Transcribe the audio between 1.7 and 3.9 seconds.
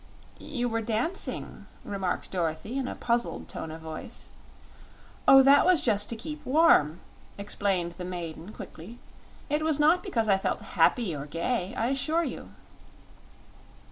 remarked Dorothy, in a puzzled tone of